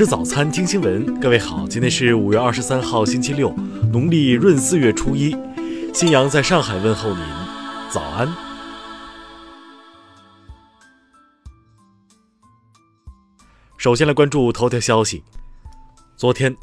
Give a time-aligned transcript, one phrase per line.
[0.00, 1.20] 吃早餐，听新闻。
[1.20, 3.50] 各位好，今天是五月二十三号，星期六，
[3.92, 5.36] 农历闰四月初一。
[5.92, 7.22] 新阳在上海问候您，
[7.90, 8.26] 早安。
[13.76, 15.22] 首先来关注头条消息。
[16.16, 16.56] 昨天，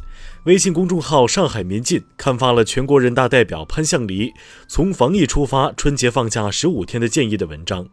[0.45, 4.34] 微信公众号“上海民进”刊发了全国人大代表潘向黎
[4.67, 7.88] 从防疫出发，春节放假十五天的建议的文章。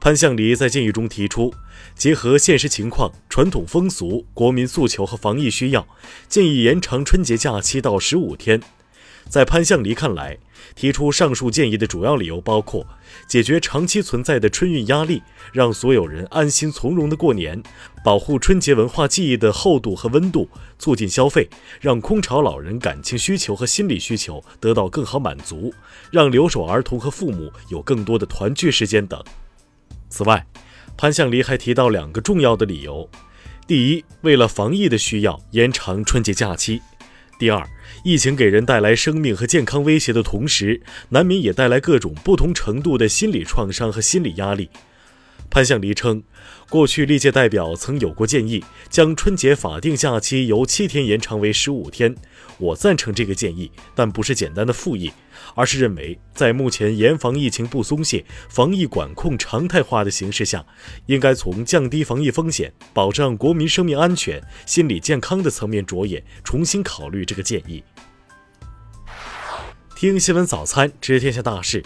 [0.00, 1.52] 潘向黎在建议中提出，
[1.96, 5.86] 结合现实情况、传统风俗、国民诉求和防疫需要，
[6.28, 8.62] 建议延长春节假期到十五天。
[9.28, 10.38] 在潘向黎看来，
[10.74, 12.86] 提出上述建议的主要理由包括：
[13.28, 15.20] 解决长期存在的春运压力，
[15.52, 17.60] 让所有人安心从容的过年；
[18.02, 25.72] 保护春节文化记忆的厚度和温度；促进消费，让空巢老人感情需求和心理需求得到更好满足；
[26.10, 29.22] 让留守儿童和父母有更多的团聚时间等。
[30.08, 30.46] 此外，
[30.96, 33.08] 潘向黎还提到两个重要的理由：
[33.66, 36.80] 第一，为了防疫的需要，延长春节假期；
[37.38, 37.64] 第二，
[38.04, 44.68] 疫情给人带来生命和健康威胁的同时，难免也带来各种不同程度的心理创伤和心理压力。
[45.50, 46.22] 潘向黎称，
[46.68, 52.14] 过去历届代表曾有过建议，将春节法定假期由七天延长为十五天。
[52.58, 55.12] 我赞成这个建议，但不是简单的复议，
[55.54, 60.64] 而是认为在目前严防疫情不松懈、防疫管控常态化的形势下，
[61.06, 67.82] 应该从降低防疫风险、保障国民生命安全、心理健康的层面着眼，重新考虑这个建议。
[69.96, 71.82] 听新闻早餐，知天下大事。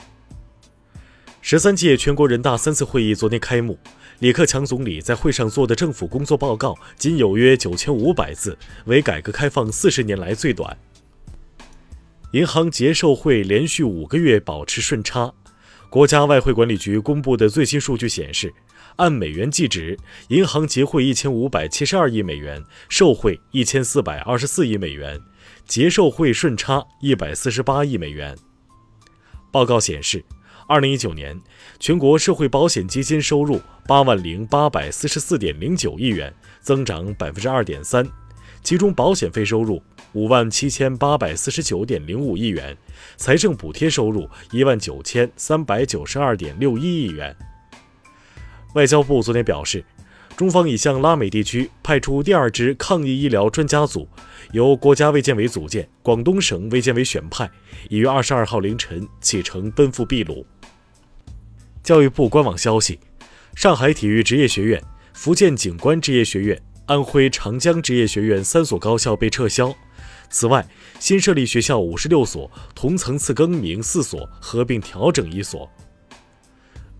[1.44, 3.76] 十三届全国人大三次会议昨天开幕，
[4.20, 10.78] 李克强总理在会上做的政府工作报告仅有约九千五百字，为改革开放四十年来最短。
[12.30, 15.34] 银行结售汇连续五个月保持顺差。
[15.90, 18.54] 国家外汇管理局公布的最新数据显示，
[18.94, 25.20] 按美元计值，银行结汇一千五百七十二亿美元，售汇一千四百二十四亿美元，
[25.67, 28.38] 结售汇顺差一百四十八亿美元。
[29.50, 30.24] 报告显示。
[30.67, 31.39] 二零一九年，
[31.78, 38.06] 全国社会保险基金收入八万零八百四十四点零九亿元，增长百分之二点三。
[38.62, 42.77] 其中，保险费收入五万七千八百四十九点零五亿元，
[43.17, 47.36] 财政补贴收入一万九千三百九十二点六一亿元。
[48.74, 49.84] 外交部昨天表示，
[50.36, 54.08] 中方已向拉美地区派出第二支抗疫医疗专家组。
[54.52, 57.50] 由国家卫健委组建，广东省卫健委选派，
[57.89, 60.46] 已于二十二号凌晨启程奔赴秘鲁。
[61.82, 63.00] 教育部官网消息：
[63.56, 64.80] 上海体育职业学院、
[65.14, 69.74] 福建警官职业学院、安徽长江职业学院三所高校被撤销。
[70.30, 70.64] 此外，
[71.00, 75.68] 新设立学校五十六所，同层次更名四所，合并调整一所。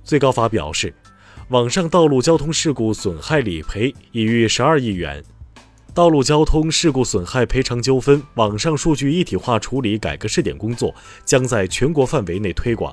[0.03, 0.93] 最高法表示，
[1.51, 5.23] 网上道路交通事故损害理赔已逾十二亿元。
[5.95, 10.93] 道路交通事故损害赔偿纠纷网上数据一体化处理改革试点工作
[11.25, 12.93] 将在全国范围内推广。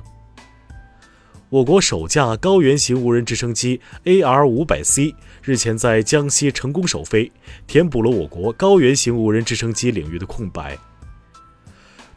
[1.52, 7.32] 我国首架高原型无人直升机 AR-500C 日前在江西成功首飞，
[7.66, 10.78] 填补了我国高原型无人直升机领域的空白。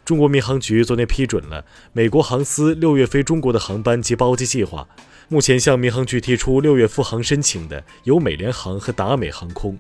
[0.05, 4.87] 中国民航局昨天批准了美国航司六月飞中国的航班及包机计划，
[5.29, 9.79] 目前向民航局提出六月复航申请的有美联航和达美航空。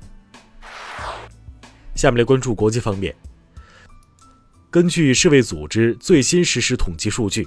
[1.94, 3.14] 下面来关注国际方面。
[4.72, 7.46] 根据世卫组织最新实时统计数据，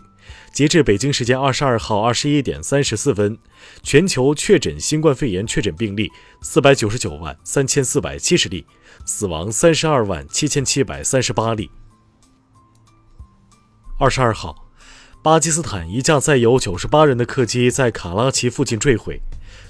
[0.53, 3.36] 截至北京时间二十二号二十一点三十四分，
[3.81, 6.08] 全球确诊新冠肺炎确诊病例
[6.44, 8.63] 四百九十九万三千四百七十例，
[9.08, 11.72] 死亡三十二万七千七百三十八例。
[14.00, 14.69] 二十二号，
[15.24, 19.19] 巴基斯坦一架载有九十八人的客机在卡拉奇附近坠毁。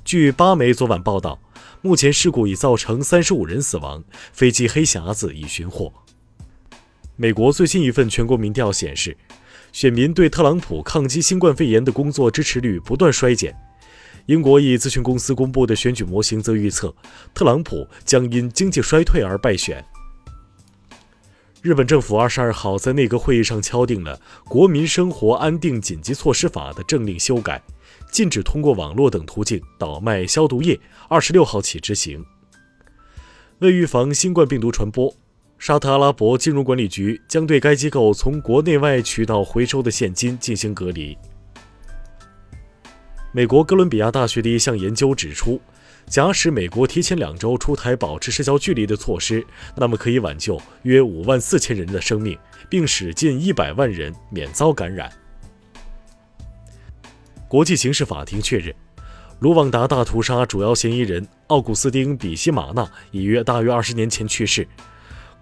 [0.03, 1.39] 据巴媒昨晚报道。
[1.81, 5.93] 目前事故已造成三十五人死亡，飞机黑匣子已寻获。
[7.17, 9.15] 美国最新一份全国民调显示，
[9.71, 13.55] 选民对特朗普抗击新冠肺炎的工作支持率不断衰减。
[14.25, 16.93] 英国一咨询公司公布的选举模型则预测，
[17.33, 19.85] 特朗普将因经济衰退而败选。
[21.61, 24.19] 日本政府二十二号在内阁会议上敲定了
[24.49, 27.61] 《国民生活安定紧急措施法》的政令修改。
[28.11, 30.79] 禁止通过网络等途径倒卖消毒液。
[31.09, 32.23] 二十六号起执行。
[33.59, 35.13] 为预防新冠病毒传播，
[35.65, 41.17] 沙特阿拉伯金融管理局将对该机构从国内外渠道回收的现金进行隔离。
[43.31, 45.59] 美国哥伦比亚大学的一项研究指出，
[46.05, 49.43] 假使美国提前两周出台保持社交距离的措施，
[49.75, 52.37] 那么可以挽救约五万四千人的生命，
[52.69, 55.11] 并使近一百万人免遭感染。
[57.47, 58.71] 国际刑事法庭确认，
[59.39, 64.67] 卢旺达大屠杀主要嫌疑人奥古斯丁·比西马纳已约大约二十年前去世。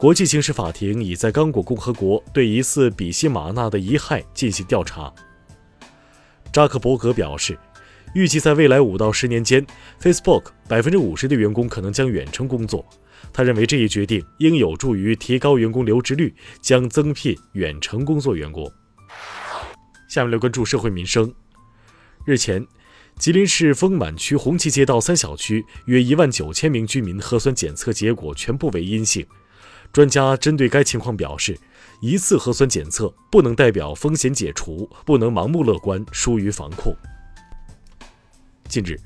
[0.03, 5.09] 国际刑事法庭已在刚果共和国对疑似比西马纳的遗骸进行调查。
[6.51, 7.57] 扎克伯格表示，
[8.13, 9.65] 预计在未来五到十年间
[10.01, 12.85] ，Facebook 百分之五十的员工可能将远程工作。
[13.31, 18.69] 他认为这一决定应有助于提高员工留职率，将增聘远程工作员工。
[20.09, 21.33] 下面来关注社会民生。
[22.25, 22.67] 日前，
[23.17, 29.25] 吉林市丰满区红旗街道三小区约一万九千名居民核酸检测结果全部为阴性。
[29.93, 31.55] 专家针对该情况表示，
[32.01, 36.95] 一次核酸检测不能代表风险解除，不能盲目乐观，疏于防控。
[38.67, 38.99] 近日，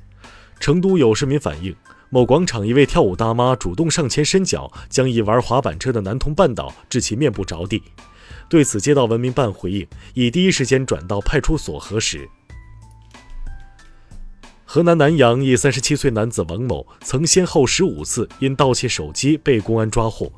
[0.62, 1.76] 成都有市民反映，
[2.10, 7.84] 某广场一位跳舞大妈主动上前伸脚，将一玩滑板车的男童绊倒，致其面部着地。
[8.48, 12.30] 对此，街道文明办回应，已第一时间转到派出所核实。
[14.64, 20.32] 河南南阳一三十七岁男子王某，曾先后十五次因盗窃手机被公安抓获。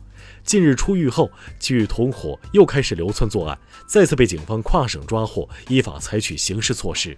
[0.50, 1.30] 近日出狱后，
[1.60, 3.56] 其与同伙又开始流窜作案，
[3.86, 7.16] 再次被警方跨省抓获，依法采取刑事措施。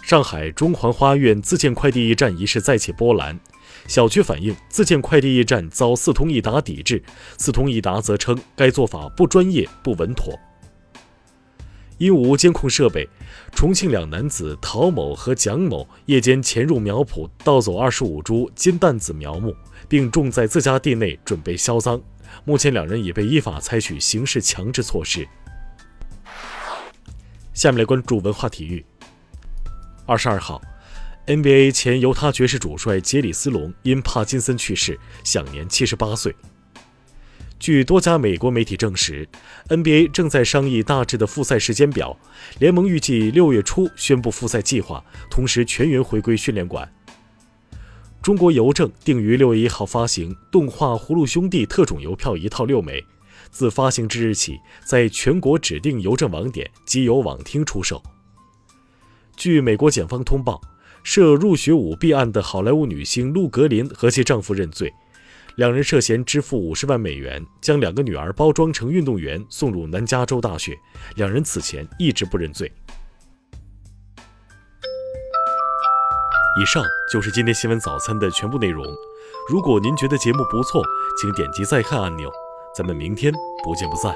[0.00, 3.40] 上海中环花苑自建快递驿站一事再起波澜，
[3.88, 7.02] 小区反映自建快递驿站遭四通一达抵制，
[7.38, 10.38] 四通一达则称该做法不专业、不稳妥。
[11.98, 13.08] 因无监控设备，
[13.52, 19.54] 重庆两男子陶某和蒋某夜间潜入苗圃，盗走二十五株金蛋子苗木。
[19.88, 21.98] 并种在自家地内，准备销赃。
[22.44, 25.26] 目前，两人已被依法采取刑事强制措施。
[27.54, 28.84] 下面来关注文化体育。
[30.04, 30.60] 二十二号
[31.26, 36.36] ，NBA 前犹他爵士主帅杰里斯隆因帕金森去世，享年七十八岁。
[37.58, 39.28] 据多家美国媒体证实
[39.68, 42.16] ，NBA 正在商议大致的复赛时间表，
[42.60, 46.88] 联盟预计六月初宣布复赛计划，同时全员回归训练馆。
[48.22, 53.04] 中国邮政定于六月一号发行动画《葫芦兄弟》特种邮票一套六枚，
[53.50, 58.00] 自发行之日起，在全国指定邮政网点及邮网厅出售。
[59.36, 60.60] 据美国检方通报，
[61.02, 64.92] 涉入学舞弊案的好莱坞女星露格林和其丈夫认罪，
[65.58, 70.78] 两人涉嫌支付五十万美元，将两个女儿包装成运动员送入南加州大学。
[71.16, 72.72] 两人此前一直不认罪。
[76.60, 78.86] 以上就是今天新闻早餐的全部内容。
[79.50, 80.80] 如果您觉得节目不错，
[81.20, 82.30] 请点击再看按钮。
[82.72, 83.32] 咱们明天
[83.64, 84.14] 不见不散。